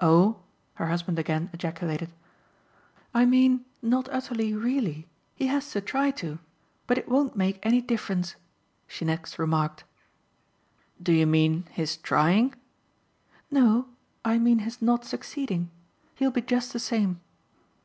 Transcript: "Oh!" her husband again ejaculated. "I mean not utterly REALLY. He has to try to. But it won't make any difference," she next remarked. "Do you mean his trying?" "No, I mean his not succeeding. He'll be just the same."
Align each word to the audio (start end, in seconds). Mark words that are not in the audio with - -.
"Oh!" 0.00 0.40
her 0.74 0.88
husband 0.88 1.16
again 1.16 1.48
ejaculated. 1.52 2.10
"I 3.14 3.24
mean 3.24 3.64
not 3.82 4.08
utterly 4.10 4.52
REALLY. 4.52 5.06
He 5.36 5.46
has 5.46 5.70
to 5.70 5.80
try 5.80 6.10
to. 6.10 6.40
But 6.88 6.98
it 6.98 7.08
won't 7.08 7.36
make 7.36 7.64
any 7.64 7.80
difference," 7.80 8.34
she 8.88 9.04
next 9.04 9.38
remarked. 9.38 9.84
"Do 11.00 11.12
you 11.12 11.28
mean 11.28 11.66
his 11.70 11.96
trying?" 11.96 12.54
"No, 13.48 13.86
I 14.24 14.38
mean 14.40 14.58
his 14.58 14.82
not 14.82 15.04
succeeding. 15.04 15.70
He'll 16.16 16.32
be 16.32 16.42
just 16.42 16.72
the 16.72 16.80
same." 16.80 17.20